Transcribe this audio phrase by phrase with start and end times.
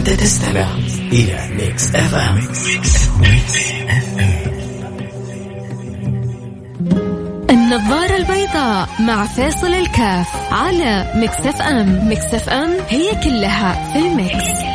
[0.00, 0.66] أنت تستمع
[1.12, 2.38] إلى ميكس أف أم
[7.50, 14.69] النظارة البيضاء مع فاصل الكاف على مكسف أم مكسف أم هي كلها في المكس.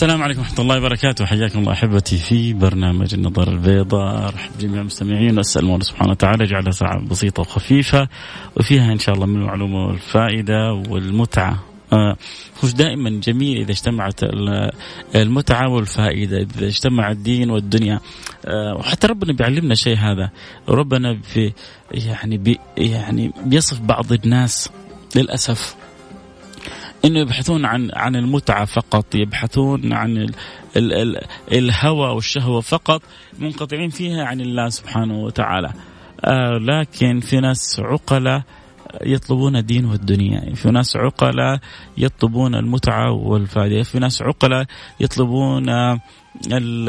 [0.00, 1.24] السلام عليكم ورحمة الله وبركاته.
[1.24, 4.28] حياكم الله أحبتي في برنامج النظارة البيضاء.
[4.28, 8.08] أرحب جميع المستمعين وأسأل الله سبحانه وتعالى يجعلها ساعة بسيطة وخفيفة
[8.56, 11.62] وفيها إن شاء الله من المعلومة والفائدة والمتعة.
[11.92, 12.16] آه
[12.64, 14.20] مش دائما جميل إذا اجتمعت
[15.14, 18.00] المتعة والفائدة إذا اجتمع الدين والدنيا.
[18.46, 20.30] آه وحتى ربنا بيعلمنا شيء هذا.
[20.68, 21.52] ربنا في
[21.90, 24.70] يعني بي يعني بيصف بعض الناس
[25.16, 25.76] للأسف.
[27.04, 30.34] إنه يبحثون عن عن المتعة فقط يبحثون عن ال
[30.76, 31.20] ال ال
[31.52, 33.02] الهوى والشهوة فقط
[33.38, 35.72] منقطعين فيها عن الله سبحانه وتعالى.
[36.24, 38.42] آه لكن في ناس عقلاء
[39.02, 41.58] يطلبون الدين والدنيا في ناس عقلاء
[41.98, 44.66] يطلبون المتعة والفائدة في ناس عقلاء
[45.00, 45.68] يطلبون
[46.52, 46.88] ال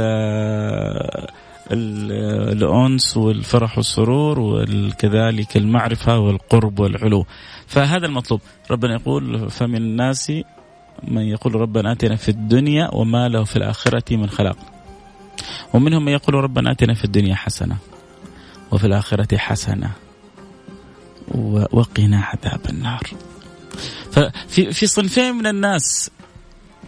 [1.72, 7.26] الأنس والفرح والسرور وكذلك المعرفة والقرب والعلو.
[7.72, 8.42] فهذا المطلوب.
[8.72, 10.32] ربنا يقول فمن الناس
[11.04, 14.58] من يقول ربنا آتنا في الدنيا وما له في الآخرة من خلاق.
[15.74, 17.78] ومنهم من يقول ربنا آتنا في الدنيا حسنة
[18.72, 19.92] وفي الآخرة حسنة
[21.72, 23.04] وقنا عذاب النار.
[24.12, 26.12] ففي في صنفين من الناس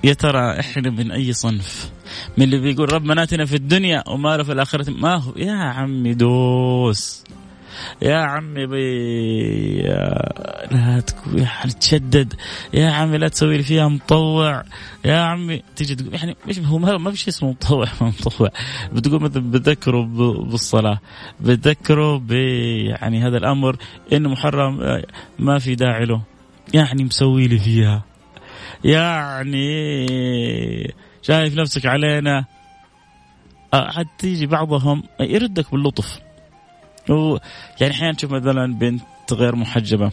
[0.03, 1.92] يا ترى إحنا من أي صنف؟
[2.38, 4.90] من اللي بيقول ربنا آتنا في الدنيا وما له في الآخرة.
[4.90, 7.23] ما هو؟ يا عمي دوس.
[8.02, 9.82] يا عمي بي
[10.72, 12.34] لا تكون يعني تشدد.
[12.74, 14.64] يا عمي لا تسوي لي فيها مطوع.
[15.06, 18.50] يا عمي تيجي تقول يعني مش هو ما في شيء اسمه مطوع مطوع.
[18.94, 20.06] بتقول مثلا بتذكره
[20.44, 21.00] بالصلاة.
[21.42, 23.76] بتذكره ب يعني هذا الأمر
[24.14, 25.02] إنه محرم
[25.40, 26.22] ما في داعي له.
[26.74, 28.03] يعني مسوي لي فيها.
[28.84, 29.64] يعني
[31.22, 32.46] شايف نفسك علينا.
[33.74, 36.20] حتى تيجي بعضهم يردك باللطف.
[37.09, 40.12] يعني أحيانا تشوف مثلا بنت غير محجبة.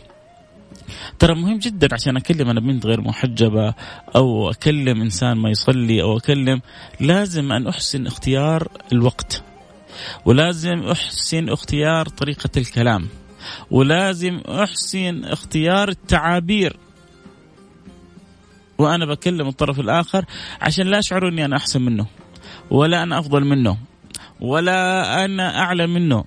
[1.19, 3.75] ترى مهم جدا عشان أكلم أنا بنت غير محجبة
[4.17, 6.61] أو أكلم إنسان ما يصلي أو أكلم
[7.01, 9.43] لازم أن أحسن اختيار الوقت
[10.25, 13.09] ولازم أحسن اختيار طريقة الكلام
[13.71, 16.77] ولازم أحسن اختيار التعابير.
[18.78, 20.25] وأنا بكلم الطرف الآخر
[20.61, 22.07] عشان لا اشعر إني أنا أحسن منه
[22.71, 23.77] ولا أنا أفضل منه
[24.41, 26.25] ولا أنا أعلى منه.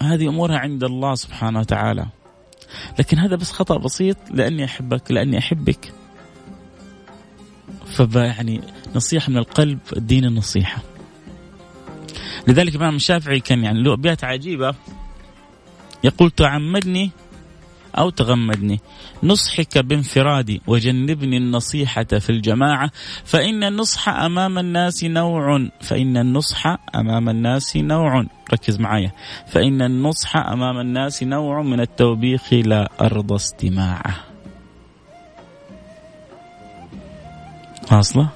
[0.00, 2.06] هذه أمورها عند الله سبحانه وتعالى.
[2.98, 5.92] لكن هذا بس خطأ بسيط لأني أحبك لأني أحبك.
[7.86, 8.60] فب يعني
[8.94, 10.82] نصيحة من القلب الدين النصيحة.
[12.48, 14.74] لذلك الامام الشافعي كان يعني له أبيات عجيبة.
[16.04, 17.10] يقول تعمدني
[17.94, 18.80] أو تغمدني.
[19.22, 22.90] نصحك بانفرادي وجنبني النصيحة في الجماعة.
[23.24, 28.24] فإن النصح أمام الناس نوع فإن النصح أمام الناس نوع.
[28.52, 29.12] ركز معايا.
[29.46, 34.14] فإن النصح أمام الناس نوع من التوبيخ لا أرضى استماعه.
[37.92, 38.28] واصلة؟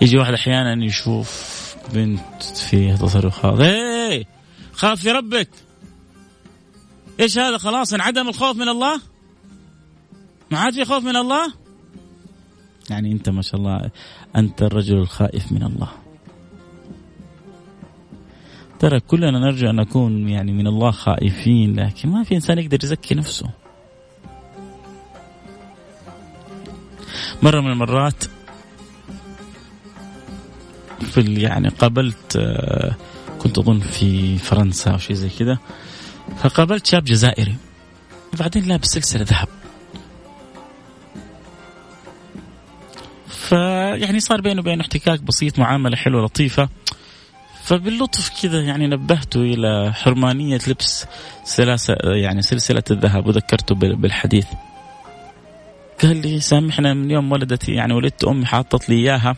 [0.00, 1.52] يجي واحد أحيانا يشوف
[1.94, 4.24] بنت فيها تصرفات إيه!
[4.72, 5.48] خاف في ربك!
[7.20, 9.00] إيش هذا؟ خلاص انعدم الخوف من الله؟
[10.50, 11.52] ما عاد في خوف من الله؟
[12.90, 13.90] يعني أنت ما شاء الله
[14.36, 15.88] أنت الرجل الخائف من الله.
[18.78, 23.14] ترى كلنا نرجو أن نكون يعني من الله خائفين لكن ما في إنسان يقدر يزكي
[23.14, 23.50] نفسه.
[27.42, 28.24] مرة من المرات
[31.00, 32.96] في يعني قابلت آه،
[33.38, 35.58] كنت أظن في فرنسا أو شيء زي كذا.
[36.42, 37.56] فقابلت شاب جزائري.
[38.34, 39.48] وبعدين لابس سلسلة ذهب.
[43.28, 46.68] فيعني صار بينه وبينه احتكاك بسيط معاملة حلوة لطيفة.
[47.62, 51.06] فباللطف كذا يعني نبهته إلى حرمانية لبس
[51.44, 54.46] سلاسة يعني سلسلة الذهب وذكرته بالحديث.
[56.02, 59.36] قال لي سامحنا من يوم ولدتي يعني ولدت أمي حاطت لي إياها.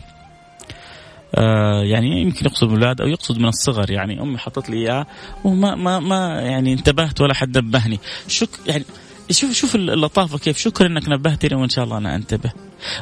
[1.35, 3.91] آه يعني يمكن يقصد الاولاد أو يقصد من الصغر.
[3.91, 5.07] يعني أمي حطت لي إياه
[5.43, 7.99] وما ما ما يعني انتبهت ولا حد نبهني.
[8.27, 8.85] شك يعني
[9.31, 10.57] شوف شوف اللطافة كيف.
[10.57, 12.51] شكرا إنك نبهتني وإن شاء الله أنا أنتبه.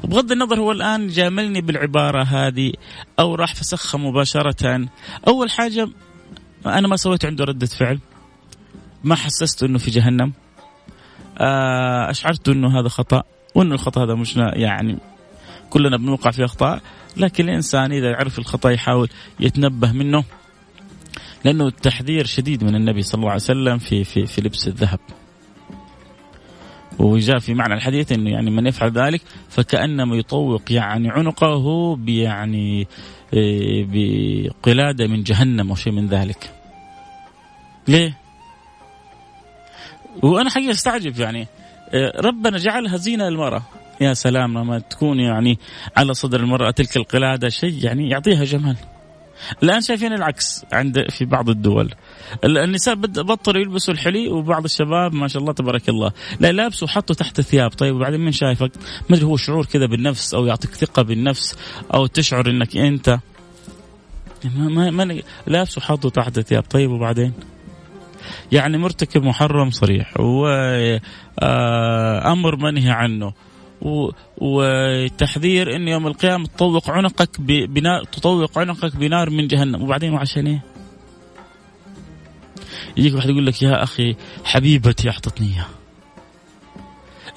[0.03, 2.73] بغض النظر هو الآن جاملني بالعبارة هذه
[3.19, 4.87] أو راح فسخها مباشرة.
[5.27, 5.89] أول حاجة
[6.65, 7.99] أنا ما سويت عنده ردة فعل.
[9.03, 10.33] ما حسست إنه في جهنم.
[11.37, 13.23] آه، أشعرت إنه هذا خطأ
[13.55, 14.97] وإنه الخطأ هذا مش يعني
[15.69, 16.81] كلنا بنوقع في أخطاء.
[17.18, 20.24] لكن الإنسان إذا يعرف الخطأ يحاول يتنبه منه
[21.45, 25.00] لأنه التحذير شديد من النبي صلى الله عليه وسلم في في في لبس الذهب.
[27.00, 32.88] وجاء في معنى الحديث إنه يعني من يفعل ذلك فكأنما يطوق يعني عنقه يعني
[33.88, 36.51] بقلادة من جهنم أو شيء من ذلك.
[37.88, 38.18] ليه؟
[40.24, 41.48] وأنا حقيقة أستعجب يعني
[41.94, 43.62] آه، ربنا جعلها زينة للمرأة
[44.03, 45.59] يا سلام لما تكون يعني
[45.97, 48.75] على صدر المرأة تلك القلادة شيء يعني يعطيها جمال.
[49.63, 51.94] الآن شايفين العكس عند في بعض الدول.
[52.44, 56.11] النساء بطلوا يلبسوا الحلي وبعض الشباب ما شاء الله تبارك الله.
[56.39, 57.69] لا لابسوا وحطوا تحت الثياب.
[57.69, 58.71] طيب وبعدين من شايفك؟
[59.09, 61.57] ما هو شعور كذا بالنفس أو يعطيك ثقة بالنفس
[61.94, 63.19] أو تشعر إنك أنت
[64.55, 66.63] ما ما لابس وحطوا تحت الثياب.
[66.63, 67.33] طيب وبعدين؟
[68.51, 71.01] يعني مرتكب محرم صريح وامر
[72.53, 73.33] آه، منهي عنه.
[74.38, 79.81] وتحذير إن يوم القيامة تطوق عنقك بنار تطوق عنقك بنار من جهنم.
[79.81, 80.63] وبعدين وعشان إيه؟
[82.97, 85.69] يجيك واحد يقول لك يا أخي حبيبتي أعطتني إياها.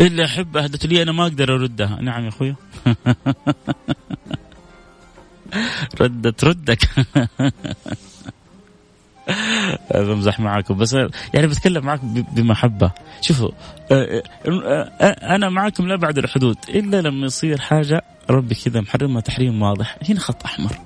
[0.01, 1.99] اللي أحب أهدت لي أنا ما أقدر أردها.
[2.03, 2.57] نعم يا اخويا
[6.01, 6.89] ردت ردك.
[9.95, 10.75] بمزح معاكم.
[10.75, 10.93] بس
[11.35, 12.91] يعني بتكلم معك بمحبة.
[13.21, 13.51] شوفوا
[13.93, 19.21] آه، آه، آه، أنا معكم لا بعد الحدود إلا لما يصير حاجة ربي كذا محرمها
[19.21, 19.99] تحريم واضح.
[20.09, 20.79] هنا خط أحمر.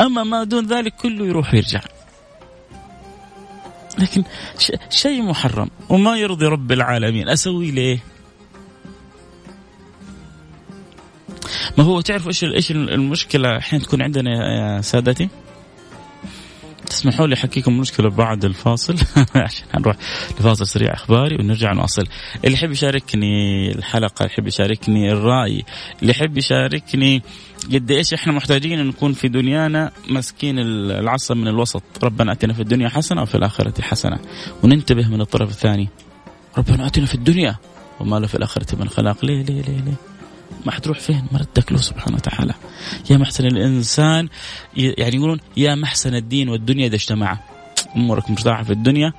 [0.00, 1.80] أما ما دون ذلك كله يروح ويرجع.
[3.98, 4.24] لكن
[4.90, 7.28] شيء محرم وما يرضي رب العالمين.
[7.28, 7.98] أسوي ليه؟
[11.78, 15.28] ما هو تعرف إيش إيش المشكلة الحين تكون عندنا يا سادتي؟
[17.00, 18.94] تسمحوا لي أحكيكم مشكلة بعد الفاصل
[19.34, 19.96] عشان نروح
[20.40, 22.06] لفاصل سريع إخباري ونرجع نواصل.
[22.44, 25.64] اللي يحب يشاركني الحلقة اللي يحب يشاركني الرأي
[26.02, 27.22] اللي يحب يشاركني
[27.72, 31.82] قد إيش إحنا محتاجين نكون في دنيانا ماسكين العصا من الوسط.
[32.02, 34.18] ربنا اتنا في الدنيا حسنة وفي الآخرة حسنة.
[34.62, 35.88] وننتبه من الطرف الثاني.
[36.58, 37.56] ربنا اتنا في الدنيا
[38.00, 39.24] وما له في الآخرة من خلاق.
[39.24, 40.19] ليه ليه ليه ليه؟
[40.66, 42.54] ما حتروح فين؟ مردك له سبحانه وتعالى.
[43.10, 44.28] يا محسن الإنسان
[44.76, 47.38] يعني يقولون يا محسن الدين والدنيا إذا اجتمعا.
[47.96, 49.12] أمورك مرتاحة في الدنيا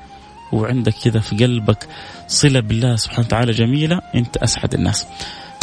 [0.51, 1.87] وعندك كذا في قلبك
[2.27, 5.05] صلة بالله سبحانه وتعالى جميلة أنت أسعد الناس.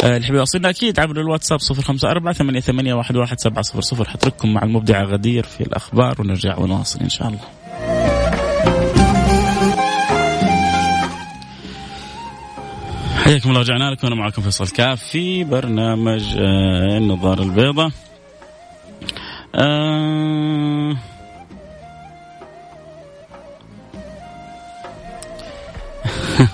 [0.03, 4.09] آه، اللي حبي يوصلنا أكيد عبر الواتساب 054 ثمانية ثمانية واحد واحد سبعة صفر صفر.
[4.09, 7.39] حترككم مع المبدع غدير في الأخبار ونرجع ونواصل إن شاء الله.
[13.23, 14.07] حياكم الله رجعنا لكم.
[14.07, 17.91] أنا معكم فيصل كاف في برنامج آه، النظاره البيضاء
[19.55, 20.97] آه.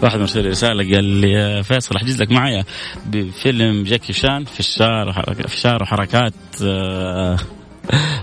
[0.02, 2.64] واحد مرسل رسالة قال لي يا فيصل أحجز لك معايا
[3.06, 7.36] بفيلم جاكي شان في الشارع في الشارع وحركات آه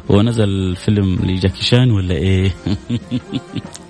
[0.10, 2.52] ونزل فيلم لجاكي شان ولا إيه؟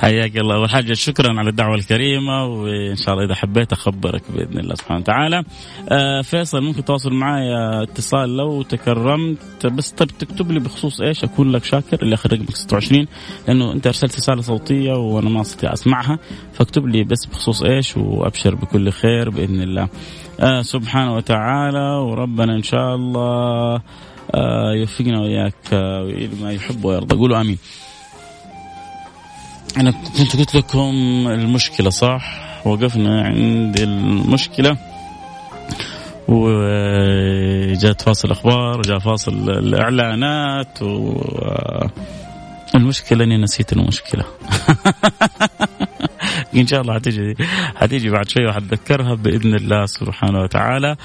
[0.00, 4.58] حياك الله أول حاجة شكرا على الدعوة الكريمة وإن شاء الله إذا حبيت أخبرك بإذن
[4.58, 5.42] الله سبحانه وتعالى.
[5.88, 7.42] آه فيصل ممكن تواصل معي
[7.82, 12.56] اتصال لو تكرمت بس طيب تكتب لي بخصوص إيش أكون لك شاكر اللي آخر رقمك
[12.56, 13.06] 26
[13.48, 16.18] لأنه أنت أرسلت رسالة صوتية وأنا ما أستطيع أسمعها
[16.52, 19.88] فاكتب لي بس بخصوص إيش وأبشر بكل خير بإذن الله.
[20.40, 23.80] آه سبحانه وتعالى وربنا إن شاء الله
[24.34, 27.58] آه يوفقنا وإياك آه ما يحب ويرضى قولوا آمين.
[29.76, 30.94] أنا كنت قلت لكم
[31.28, 34.76] المشكلة صح؟ وقفنا عند المشكلة.
[36.28, 41.20] وجاءت فاصل أخبار وجاء فاصل الإعلانات و
[42.74, 44.24] المشكلة أني نسيت المشكلة.
[46.56, 47.34] إن شاء الله حتيجي
[47.76, 50.96] حتيجي بعد شوي وحتذكرها بإذن الله سبحانه وتعالى.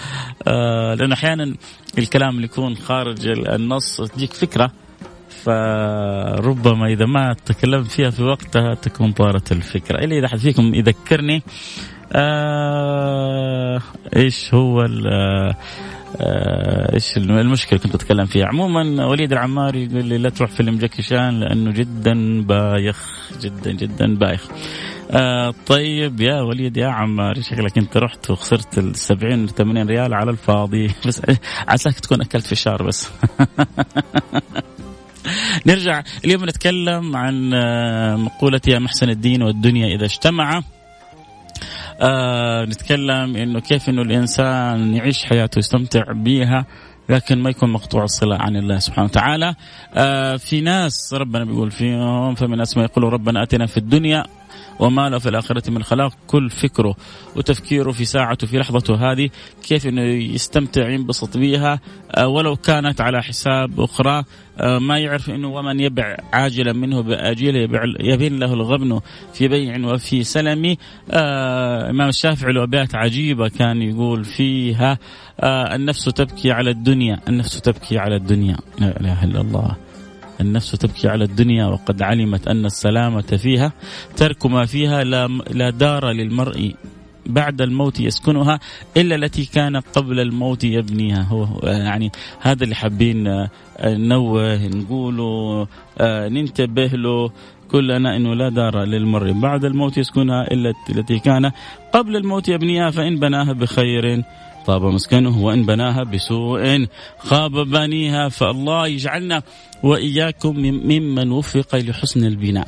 [0.48, 1.56] آه لأنه أحيانا
[1.98, 4.72] الكلام اللي يكون خارج النص تجيك فكرة.
[5.44, 9.98] فربما إذا ما تكلمت فيها في وقتها تكون طارت الفكرة.
[9.98, 11.44] الا إذا حد فيكم يذكرني
[12.14, 13.82] آه
[14.16, 15.56] إيش هو آه
[16.94, 18.46] إيش المشكلة كنت اتكلم فيها.
[18.46, 24.16] عموما وليد العماري يقول لي لا تروح فيلم جاكي شان لأنه جدا بايخ جدا جدا
[24.16, 24.48] بايخ.
[25.12, 30.32] آه طيب يا وليد يا عماري شكلك أنت رحت وخسرت ال 70 80 ريال على
[30.32, 30.88] الفاضي.
[31.08, 31.22] بس
[31.68, 33.10] عساك تكون أكلت فشار بس.
[35.66, 40.62] نرجع اليوم نتكلم عن آه، مقولة يا محسن الدين والدنيا إذا اجتمع.
[42.02, 46.66] آه نتكلم إنه كيف إنه الإنسان يعيش حياته يستمتع بها
[47.10, 49.56] لكن ما يكون مقطوع الصلة عن الله سبحانه وتعالى.
[49.94, 54.24] آه في ناس ربنا بيقول فيهم فمن الناس ما يقولوا ربنا أتنا في الدنيا
[54.80, 56.14] وما له في الآخرة من خلاق.
[56.28, 56.96] كل فكره
[57.36, 59.30] وتفكيره في ساعته في لحظته هذه
[59.64, 61.80] كيف أنه يستمتع ينبسط بها
[62.12, 64.24] آه، ولو كانت على حساب أخرى
[64.60, 67.60] آه، ما يعرف أنه ومن يبع عاجلا منه بآجيله
[68.00, 69.00] يبين له الغبن
[69.34, 70.76] في بيع وفي سلم.
[71.12, 74.98] آه إمام الشافعي له أبيات عجيبة كان يقول فيها
[75.44, 78.58] النفس تبكي على الدنيا النفس تبكي على الدنيا.
[78.80, 79.76] لا إله إلا الله.
[80.42, 83.72] النفس تبكي على الدنيا وقد علمت أن السلامة فيها
[84.18, 86.74] ترك ما فيها لا, لا دار للمرء
[87.26, 88.60] بعد الموت يسكنها
[88.98, 91.24] إلا التي كان قبل الموت يبنيها.
[91.24, 93.50] هو يعني هذا اللي حابين آه،
[93.84, 95.68] ننوه نقوله
[96.00, 97.32] آه، ننتبه له
[97.72, 101.52] كلنا إنه لا دار للمرء بعد الموت يسكنها إلا التي كان
[101.94, 104.24] قبل الموت يبنيها فإن بناها بخير.
[104.66, 106.88] طاب مسكنه وإن بناها بسوء
[107.20, 109.44] خاب بانيها فالله يجعلنا
[109.84, 112.68] وإياكم ممن وفق لحسن البناء.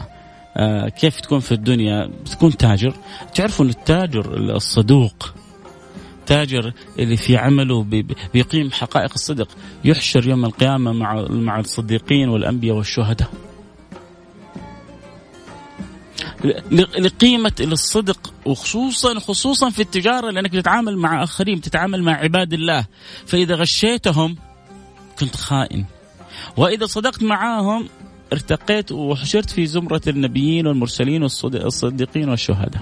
[0.57, 2.93] آه كيف تكون في الدنيا؟ تكون تاجر.
[3.35, 5.33] تعرفوا أن التاجر الصدوق؟
[6.25, 7.83] تاجر اللي في عمله
[8.33, 9.47] بيقيم حقائق الصدق.
[9.85, 13.29] يحشر يوم القيامة مع مع الصديقين والأنبياء والشهداء.
[17.00, 22.86] لقيمة الصدق وخصوصا خصوصا في التجارة لأنك تتعامل مع آخرين تتعامل مع عباد الله.
[23.25, 24.38] فإذا غشيتهم
[25.20, 25.86] كنت خائن.
[26.58, 27.89] وإذا صدقت معاهم
[28.34, 32.82] ارتقيت وحشرت في زمرة النبيين والمرسلين والصديقين والشهداء.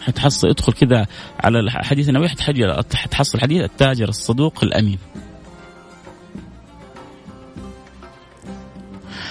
[0.00, 1.06] حتحصل ادخل كذا
[1.40, 2.28] على الحديث النبوي
[2.94, 4.98] حتحصل حديث التاجر الصدوق الأمين.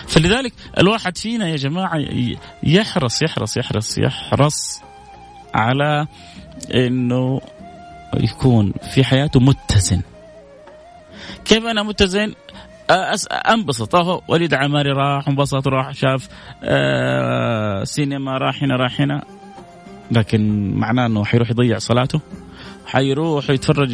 [0.10, 2.06] فلذلك الواحد فينا يا جماعة
[2.63, 4.82] يحرص يحرص يحرص يحرص
[5.54, 6.08] على
[6.74, 7.42] إنه
[8.13, 10.01] يكون في حياته متزن.
[11.46, 12.34] كيف أنا متزن؟
[13.32, 13.96] أنبسط.
[13.96, 16.28] أهو وليد عماري راح انبسط راح شاف
[16.63, 19.24] آه سينما راح هنا راح هنا.
[20.12, 22.22] لكن معناه إنه حيروح يضيع صلاته؟
[22.86, 23.94] حيروح يتفرج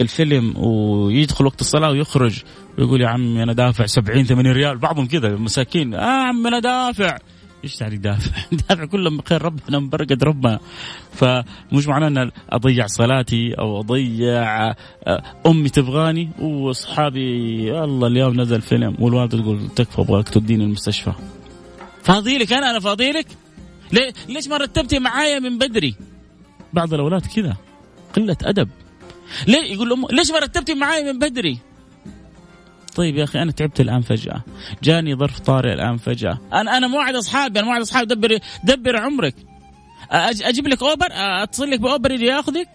[0.00, 2.42] الفيلم ويدخل وقت الصلاة ويخرج
[2.80, 4.78] ويقول يا عمي أنا دافع 70 80 ريال.
[4.78, 5.94] بعضهم كذا مساكين.
[5.94, 7.18] آه عم أنا دافع.
[7.64, 8.30] إيش يعني دافع؟
[8.68, 10.60] دافع كله خير ربنا مبرقد ربنا.
[11.12, 16.30] فمش معناه إن أضيع صلاتي أو أضيع آه، أمي تبغاني.
[16.40, 17.24] وأصحابي
[17.84, 18.96] الله اليوم نزل فيلم.
[18.98, 21.12] والوالده تقول تكفى أبغاك توديني المستشفى.
[22.02, 23.26] فاضيلك أنا؟ أنا فاضيلك؟
[23.92, 25.94] ليه ليش ما رتبتي معايا من بدري؟
[26.72, 27.56] بعض الأولاد كذا
[28.16, 28.68] قلة أدب.
[29.46, 31.69] ليه؟ يقول لهم ليش ما رتبتي معايا من بدري؟
[32.96, 34.42] طيب يا أخي أنا تعبت الآن فجأة.
[34.82, 36.38] جاني ظرف طارئ الآن فجأة.
[36.52, 38.14] أنا أنا موعد أصحابي أنا موعد أصحابي.
[38.14, 39.34] دبر دبر عمرك.
[40.12, 42.68] أجيب لك أوبر؟ أتصل لك بأوبر يجي ياخذك؟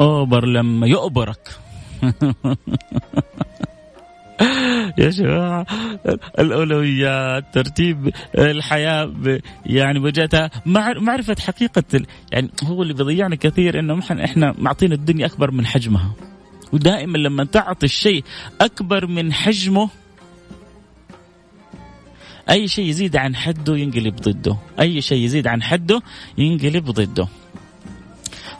[0.00, 1.50] أوبر لما يؤبرك.
[4.98, 5.66] يا جماعة
[6.38, 9.12] الأولويات ترتيب الحياة
[9.66, 11.82] يعني وجهتها معرفة حقيقة
[12.32, 16.10] يعني هو اللي بيضيعنا كثير إنه إحنا معطين الدنيا أكبر من حجمها.
[16.72, 18.24] ودائما لما تعطي الشيء
[18.60, 19.90] أكبر من حجمه
[22.50, 24.56] أي شيء يزيد عن حده ينقلب ضده.
[24.80, 26.02] أي شيء يزيد عن حده
[26.38, 27.28] ينقلب ضده.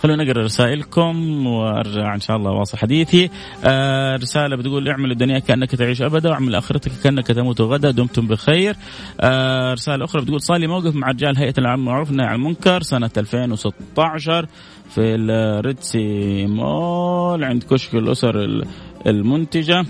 [0.03, 3.31] خلونا نقرأ رسائلكم وأرجع إن شاء الله واصل حديثي.
[3.65, 8.77] آه رسالة بتقول اعمل الدنيا كأنك تعيش أبدا واعمل آخرتك كأنك تموت غدا دمتم بخير.
[9.21, 12.83] آه رسالة أخرى بتقول صار لي موقف مع رجال هيئة العام معروف والنهي عن المنكر
[12.83, 14.47] سنة 2016
[14.91, 18.63] في الريتسي مول عند كشك الأسر
[19.07, 19.85] المنتجة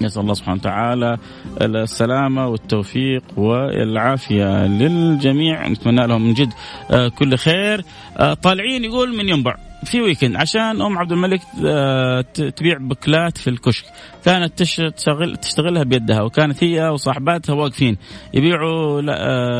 [0.00, 1.18] نسأل الله سبحانه وتعالى
[1.60, 5.68] السلامة والتوفيق والعافية للجميع.
[5.68, 6.52] نتمنى لهم من جد
[6.90, 7.84] آه، كل خير.
[8.16, 12.20] آه، طالعين يقول من ينبع في ويكند عشان أم عبد الملك آه،
[12.56, 13.84] تبيع بكلات في الكشك.
[14.24, 17.96] كانت تشتغل تشتغلها بيدها وكانت هي وصاحباتها واقفين
[18.34, 19.00] يبيعوا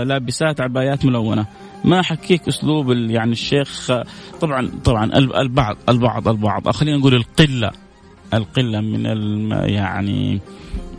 [0.04, 1.46] لابسات عبايات ملونة.
[1.84, 3.90] ما حكيك أسلوب يعني الشيخ
[4.40, 6.70] طبعا طبعا البعض البعض البعض.
[6.70, 7.70] خلينا نقول القلة.
[8.34, 10.40] القلة من الم يعني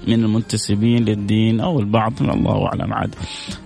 [0.08, 3.16] من المنتسبين للدين أو البعض الله أعلم عاد.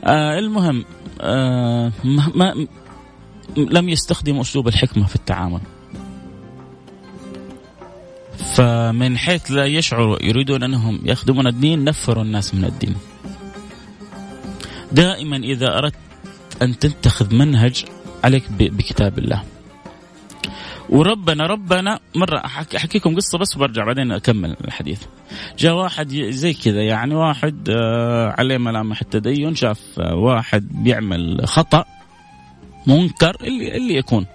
[0.04, 0.86] آه المهم
[1.22, 2.68] آه ما, ما
[3.58, 5.62] لم يستخدموا أسلوب الحكمة في التعامل.
[8.38, 12.96] فمن حيث لا يشعروا يريدون أنهم يخدمون الدين نفروا الناس من الدين.
[14.92, 15.96] دائما إذا أردت
[16.62, 17.86] أن تتخذ منهج
[18.24, 19.44] عليك بكتاب الله.
[20.90, 22.38] وربنا ربنا مرة
[22.76, 25.02] أحكيكم قصة بس وبرجع بعدين أكمل الحديث.
[25.58, 31.86] جاء واحد زي كذا يعني واحد آه، عليه ملامح التدين شاف آه، واحد بيعمل خطأ
[32.88, 34.26] منكر اللي, اللي يكون.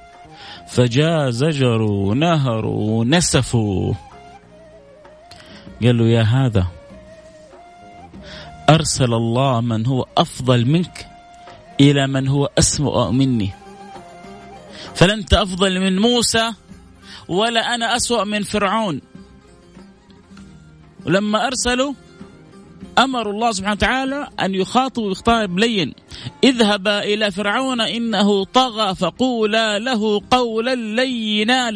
[0.68, 3.94] فجاء زجروا نهروا نسفوا
[5.82, 6.66] قال له يا هذا
[8.70, 11.06] أرسل الله من هو أفضل منك
[11.80, 13.61] إلى من هو أسوأ مني.
[14.94, 16.52] فلا أنت أفضل من موسى
[17.28, 19.00] ولا أنا أسوأ من فرعون.
[21.06, 21.92] ولما أرسلوا
[22.98, 25.94] أمروا الله سبحانه وتعالى أن يخاطبوا بخطاب لين
[26.44, 31.70] اذهبا إلى فرعون إنه طغى فقولا له قولا لينا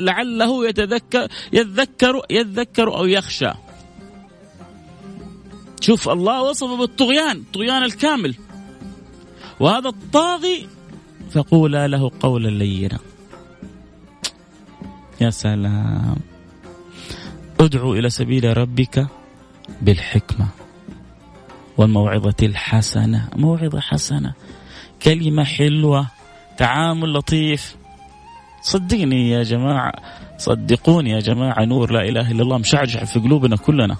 [0.00, 3.50] لعله يتذكر يذكر يذكر أو يخشى.
[5.80, 8.34] شوف الله وصفه بالطغيان الطغيان الكامل.
[9.60, 10.68] وهذا الطاغي
[11.30, 12.98] فقولا له قولا لينا.
[15.20, 16.16] يا سلام.
[17.60, 19.06] ادعو إلى سبيل ربك
[19.82, 20.48] بالحكمة
[21.76, 23.28] والموعظة الحسنة.
[23.36, 24.32] موعظة حسنة.
[25.02, 26.06] كلمة حلوة.
[26.56, 27.76] تعامل لطيف.
[28.62, 29.92] صدقني يا جماعة.
[30.38, 31.64] صدقوني يا جماعة.
[31.64, 32.58] نور لا إله إلا الله.
[32.58, 33.96] مشعشع في قلوبنا كلنا.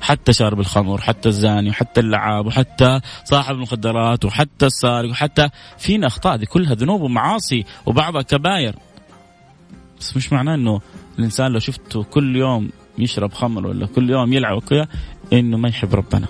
[0.00, 6.36] حتى شارب الخمر حتى الزاني وحتى اللعاب وحتى صاحب المخدرات وحتى السارق وحتى فينا أخطاء
[6.36, 8.74] دي كلها ذنوب ومعاصي وبعضها كباير.
[10.00, 10.80] بس مش معناه إنه
[11.18, 14.88] الإنسان لو شفته كل يوم يشرب خمر ولا كل يوم يلعب وكذا
[15.32, 16.26] إنه ما يحب ربنا.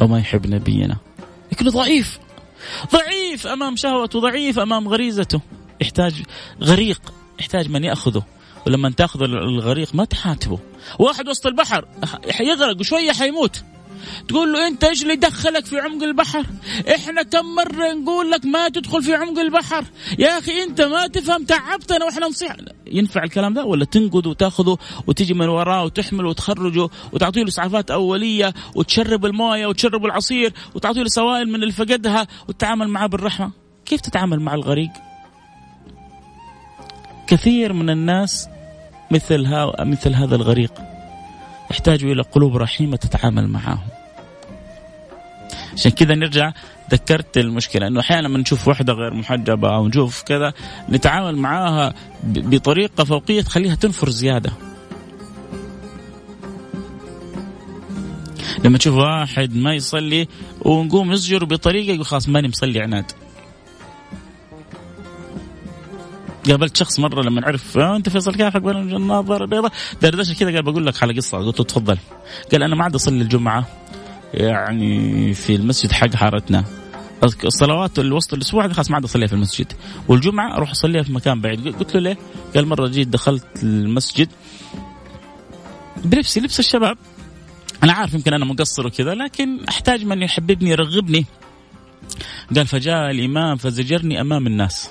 [0.00, 0.96] أو ما يحب نبينا.
[1.52, 2.18] لكنه ضعيف.
[2.92, 5.40] ضعيف أمام شهوته ضعيف أمام غريزته.
[5.80, 6.22] يحتاج
[6.62, 7.00] غريق
[7.40, 8.24] يحتاج من يأخذه.
[8.66, 10.58] ولما تاخذ الغريق ما تحاتبه
[10.98, 11.84] واحد وسط البحر
[12.30, 13.62] حيغرق وشويه حيموت.
[14.28, 16.46] تقول له أنت إيش اللي دخلك في عمق البحر؟
[16.94, 19.84] إحنا كم مرة نقول لك ما تدخل في عمق البحر؟
[20.18, 22.56] يا أخي أنت ما تفهم تعبتنا وإحنا نصيح.
[22.86, 28.54] ينفع الكلام ده ولا تنقذ وتاخذه وتجي من وراه وتحمله وتخرجه وتعطيه له اسعافات أولية
[28.74, 33.50] وتشرب الموية وتشرب العصير وتعطيه له سوائل من اللي فقدها وتتعامل معاه بالرحمة؟
[33.86, 34.90] كيف تتعامل مع الغريق؟
[37.26, 38.48] كثير من الناس
[39.10, 40.72] مثل ها مثل هذا الغريق
[41.70, 43.78] يحتاجوا إلى قلوب رحيمة تتعامل معهم.
[45.72, 46.52] عشان كذا نرجع
[46.90, 50.52] ذكرت المشكلة إنه أحيانا لما نشوف واحدة غير محجبة أو نشوف كذا
[50.90, 54.52] نتعامل معاها بطريقة فوقية تخليها تنفر زيادة.
[58.64, 60.28] لما تشوف واحد ما يصلي
[60.60, 63.12] ونقوم نزجر بطريقة يقول خلاص ماني مصلي عناد.
[66.50, 69.44] قابلت شخص مرة لما عرف آه أنت فيصل كيفك بين الناظر.
[69.44, 71.38] البيضاء دردشه كذا قال بقول لك على قصة.
[71.38, 71.98] قلت له تفضل.
[72.52, 73.66] قال أنا ما عاد أصلي الجمعة.
[74.34, 76.64] يعني في المسجد حق حارتنا
[77.44, 79.72] الصلوات اللي وسط الأسبوع خلاص ما عاد أصليها في المسجد.
[80.08, 81.68] والجمعة أروح أصليها في مكان بعيد.
[81.68, 82.18] قلت له ليه؟
[82.54, 84.28] قال مرة جيت دخلت المسجد
[86.04, 86.96] بلبسي لبس الشباب.
[87.82, 91.26] أنا عارف يمكن أنا مقصر وكذا لكن أحتاج من يحببني يرغبني.
[92.56, 94.90] قال فجاء الإمام فزجرني أمام الناس.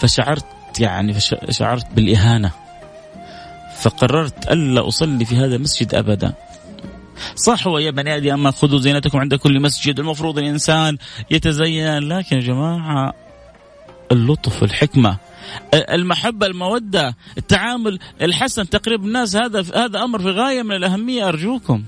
[0.00, 0.46] فشعرت
[0.80, 2.50] يعني شعرت بالإهانة.
[3.80, 6.32] فقررت ألا أصلي في هذا المسجد أبدا.
[7.36, 10.98] صح هو يا بني آدم أما خذوا زينتكم عند كل مسجد المفروض الإنسان
[11.30, 11.98] يتزين.
[11.98, 13.14] لكن يا جماعة
[14.12, 15.16] اللطف والحكمة
[15.74, 21.84] المحبة المودة التعامل الحسن تقريب الناس هذا هذا أمر في غاية من الأهمية أرجوكم.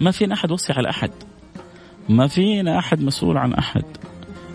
[0.00, 1.10] ما فينا أحد وصي على أحد.
[2.08, 3.84] ما فينا أحد مسؤول عن أحد.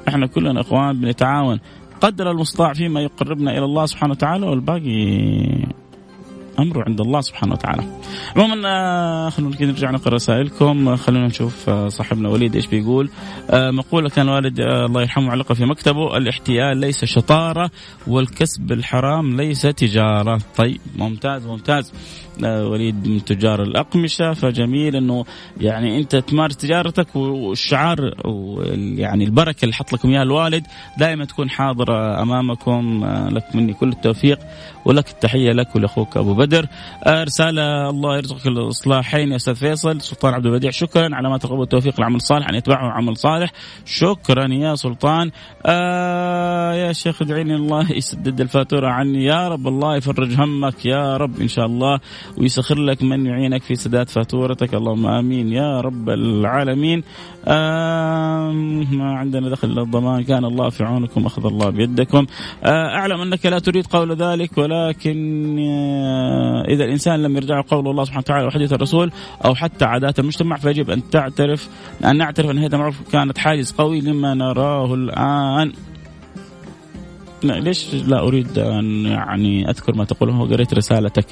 [0.07, 1.59] إحنا كلنا إخوان بنتعاون
[2.01, 5.27] قدر المستطاع فيما يقربنا إلى الله سبحانه وتعالى والباقي
[6.59, 7.83] أمره عند الله سبحانه وتعالى.
[8.35, 13.09] عموما آه، خلونا كده نرجع نقرأ رسائلكم خلونا نشوف آه، صاحبنا وليد إيش بيقول.
[13.49, 17.71] آه، مقولة كان والد الله يرحمه علقة في مكتبه الاحتيال ليس شطارة
[18.07, 20.39] والكسب الحرام ليس تجارة.
[20.57, 21.93] طيب ممتاز ممتاز.
[22.43, 24.33] وليد من تجار الأقمشة.
[24.33, 25.25] فجميل أنه
[25.61, 27.97] يعني أنت تمارس تجارتك والشعار
[28.97, 30.63] يعني البركة اللي حط لكم إياها الوالد
[30.97, 33.05] دائما تكون حاضرة أمامكم.
[33.31, 34.39] لك مني كل التوفيق
[34.85, 36.67] ولك التحية لك ولأخوك أبو بدر.
[37.07, 40.01] رسالة الله يرزقك الإصلاحين يا أستاذ فيصل.
[40.01, 43.51] سلطان عبد البديع شكرا على ما تقبل التوفيق العمل الصالح أن يتبعه عمل صالح.
[43.85, 45.31] شكرا يا سلطان.
[45.65, 49.25] آه يا شيخ ادعيني الله يسدد الفاتورة عني.
[49.25, 50.85] يا رب الله يفرج همك.
[50.85, 51.99] يا رب إن شاء الله.
[52.37, 54.73] ويسخر لك من يعينك في سداد فاتورتك.
[54.73, 55.47] اللهم آمين.
[55.47, 57.03] يا رب العالمين.
[58.97, 60.23] ما عندنا دخل إلا الضمان.
[60.23, 62.25] كان الله في عونكم أخذ الله بيدكم.
[62.63, 68.03] آه، أعلم أنك لا تريد قول ذلك ولكن آه، إذا الإنسان لم يرجع قول الله
[68.03, 69.11] سبحانه وتعالى وحديث الرسول
[69.45, 71.69] أو حتى عادات المجتمع فيجب أن تعترف
[72.05, 75.73] أن نعترف أن هذا المعروف كانت حاجز قوي لما نراه الآن.
[77.43, 81.25] ليش لا أريد أن يعني أذكر ما تقوله؟ وقريت رسالتك.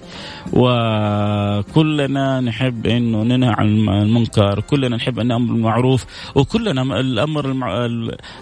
[0.54, 7.86] وكلنا نحب انه ننهى عن المنكر كلنا نحب إن نامر بالمعروف وكلنا الأمر المع...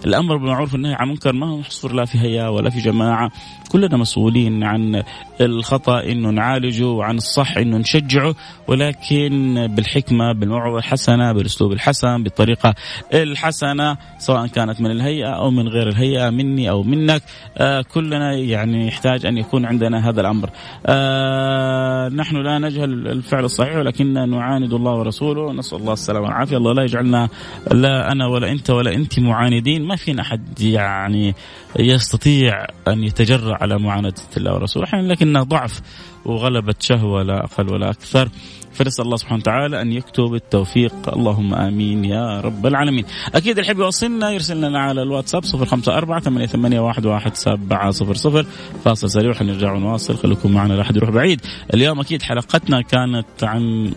[0.04, 3.30] الأمر بالمعروف والنهي عن المنكر ما هو محصور لا في هيئه ولا في جماعة.
[3.72, 5.02] كلنا مسؤولين عن
[5.40, 8.34] الخطأ انه نعالجه وعن الصح انه نشجعه
[8.68, 12.74] ولكن بالحكمة بالموعظه الحسنة بالأسلوب الحسن بالطريقة
[13.14, 17.22] الحسنة سواء كانت من الهيئة أو من غير الهيئة مني أو منك.
[17.58, 20.50] آه كلنا يعني يحتاج أن يكون عندنا هذا الأمر.
[20.86, 25.52] آه نحن لا نجهل الفعل الصحيح ولكننا نعاند الله ورسوله.
[25.52, 26.56] نسأل الله السلامة والعافية.
[26.56, 27.28] الله لا يجعلنا
[27.72, 29.84] لا أنا ولا أنت ولا أنت معاندين.
[29.86, 31.34] ما فينا أحد يعني
[31.78, 34.86] يستطيع أن يتجرأ على معاندة الله ورسوله.
[34.86, 35.80] أحيانا لكنها ضعف
[36.24, 38.28] وغلبة شهوة لا أقل ولا أكثر.
[38.74, 40.94] فنسأل الله سبحانه وتعالى أن يكتب التوفيق.
[41.08, 43.04] اللهم آمين يا رب العالمين.
[43.34, 47.90] أكيد الحب يوصلنا يرسل لنا على الواتساب صفر خمسة أربعة ثمانية, ثمانية واحد, واحد سبعة
[47.90, 48.46] صفر صفر.
[48.84, 50.16] فاصل سريع وحنرجع ونواصل.
[50.16, 51.40] خليكم معنا لا أحد يروح بعيد.
[51.74, 53.92] اليوم أكيد حلقتنا كانت عن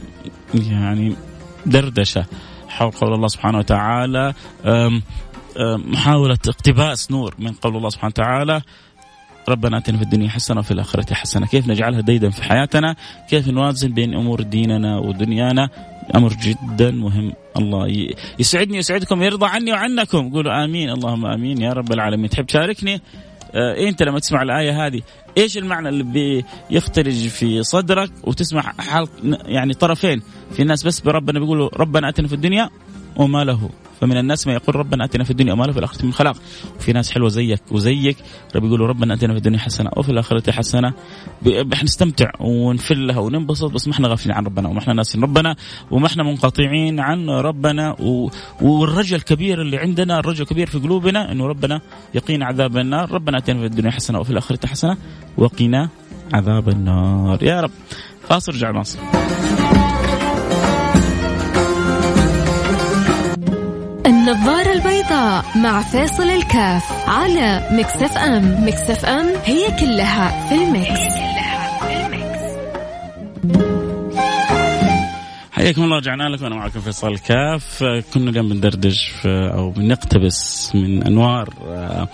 [0.53, 1.15] يعني
[1.65, 2.25] دردشة
[2.67, 4.33] حول قول الله سبحانه وتعالى
[5.65, 8.61] محاولة اقتباس نور من قول الله سبحانه وتعالى.
[9.49, 12.95] ربنا أتنا في الدنيا حسنة وفي الآخرة حسنة، كيف نجعلها ديدا في حياتنا؟
[13.29, 15.69] كيف نوازن بين أمور ديننا ودنيانا؟
[16.15, 21.93] أمر جدا مهم، الله يسعدني يسعدكم يرضى عني وعنكم، قولوا آمين اللهم آمين يا رب
[21.93, 23.01] العالمين، تحب تشاركني؟
[23.55, 25.01] آه أنت لما تسمع الآية هذه
[25.37, 26.03] إيش المعنى اللي
[26.69, 29.07] بيخترج في صدرك وتسمع حال
[29.45, 32.69] يعني طرفين في ناس بس بربنا بيقولوا ربنا أتنا في الدنيا
[33.15, 33.69] وما له
[34.01, 36.37] فمن الناس ما يقول ربنا آتنا في الدنيا وما له في الآخرة من خلاق.
[36.79, 38.17] وفي ناس حلوة زيك وزيك
[38.55, 40.93] رب يقولوا ربنا آتنا في الدنيا حسنة وفي الآخرة حسنة.
[41.73, 45.55] حنستمتع ونفلها وننبسط بس ما إحنا غافلين عن ربنا وما إحنا ناسين ربنا
[45.91, 47.95] وما إحنا منقطعين عن ربنا.
[47.99, 48.29] و...
[48.61, 51.81] والرجل الكبير اللي عندنا الرجل الكبير في قلوبنا إنه ربنا
[52.15, 53.11] يقينا عذاب النار.
[53.11, 54.97] ربنا آتنا في الدنيا حسنة وفي الآخرة حسنة
[55.37, 55.89] وقنا
[56.33, 57.43] عذاب النار.
[57.43, 57.71] يا رب.
[58.29, 58.99] فاصل رجع ناصر
[64.27, 71.17] النظارة البيضاء مع فاصل الكاف على مكسف أم مكسف أم هي كلها في المكس,
[75.51, 76.45] حياكم الله رجعنا لكم.
[76.45, 77.83] أنا معكم فيصل الكاف.
[78.13, 82.07] كنا اليوم بندردش أو بنقتبس من أنوار آه،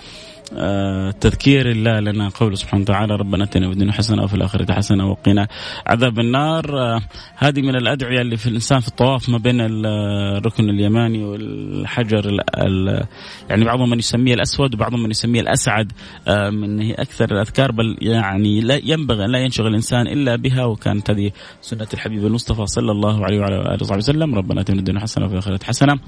[1.22, 5.48] تذكير الله لنا قوله سبحانه وتعالى ربنا اتنا في الدنيا حسنة وفي الآخرة حسنة وقنا
[5.88, 6.80] عذاب النار.
[6.80, 7.02] آه،
[7.36, 13.06] هذه من الأدعية اللي في الإنسان في الطواف ما بين الركن اليماني والحجر ال ال
[13.50, 15.92] يعني بعضهم من يسميه الأسود وبعضهم من يسميه الأسعد
[16.28, 20.66] آه، من هي أكثر الأذكار بل يعني لا ينبغي أن لا ينشغل الإنسان إلا بها
[20.66, 24.36] وكانت هذه سنة الحبيب المصطفى صلى الله عليه وعلى آله وصحبه وسلم.
[24.36, 26.00] ربنا اتنا في الدنيا حسنة وفي الآخرة حسنة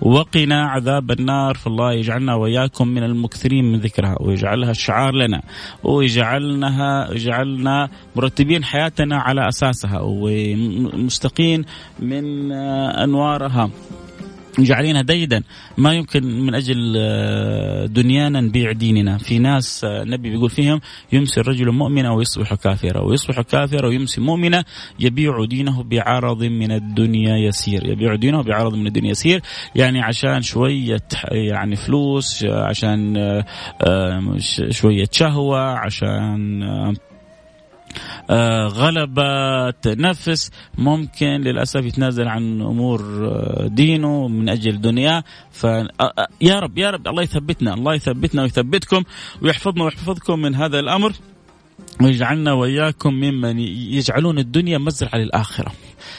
[0.00, 1.54] وقنا عذاب النار.
[1.54, 5.42] فالله يجعلنا وإياكم من المكثرين من ذكر ذكرها ويجعلها شعار لنا
[5.82, 11.64] ويجعلنها يجعلنا مرتبين حياتنا على أساسها ومستقين
[11.98, 13.70] من أنوارها.
[14.58, 15.42] جعلينها ديدا
[15.78, 19.18] ما يمكن من أجل آه، دنيانا نبيع ديننا.
[19.18, 20.80] في ناس النبي آه، بيقول فيهم
[21.12, 24.64] يمسي الرجل مؤمنا ويصبح كافرا ويصبح كافرا ويمسي مؤمنا
[25.00, 27.86] يبيع دينه بعرض من الدنيا يسير.
[27.86, 29.40] يبيع دينه بعرض من الدنيا يسير.
[29.74, 33.16] يعني عشان شوية يعني فلوس عشان
[33.86, 34.38] آه،
[34.70, 36.62] شوية شهوة عشان
[38.68, 46.78] غلبة نفس ممكن للأسف يتنازل عن أمور آه، دينه من أجل دنياه فيا آه، رب
[46.78, 49.02] يا رب الله يثبتنا الله يثبتنا ويثبتكم
[49.42, 51.12] ويحفظنا ويحفظكم من هذا الأمر
[52.02, 55.72] ويجعلنا وإياكم ممن يجعلون الدنيا مزرعة للآخرة.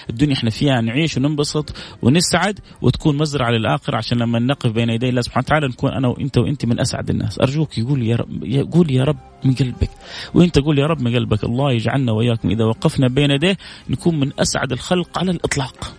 [0.10, 5.22] الدنيا إحنا فيها نعيش وننبسط ونسعد وتكون مزرعة للآخرة عشان لما نقف بين يدي الله
[5.22, 9.04] سبحانه وتعالى نكون أنا وإنت وإنت من أسعد الناس، أرجوك يقول يا رب قول يا
[9.04, 9.90] رب من قلبك،
[10.34, 13.58] وإنت قول يا رب من قلبك، الله يجعلنا وإياكم إذا وقفنا بين يديه
[13.90, 15.94] نكون من أسعد الخلق على الإطلاق.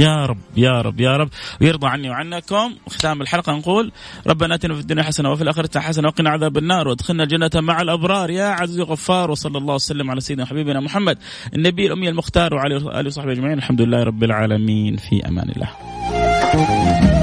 [0.00, 1.28] يا رب يا رب يا رب.
[1.60, 2.74] ويرضى عني وعنكم.
[2.88, 3.92] ختام الحلقة نقول
[4.26, 8.30] ربنا آتنا في الدنيا حسنة وفي الآخرة حسنة وقنا عذاب النار وادخلنا الجنة مع الأبرار.
[8.30, 11.18] يا عزيز غفار وصلى الله وسلم على سيدنا حبيبنا محمد
[11.54, 13.58] النبي الأمي المختار وعلى آله وصحبه أجمعين.
[13.58, 14.96] الحمد لله رب العالمين.
[14.96, 17.19] في أمان الله.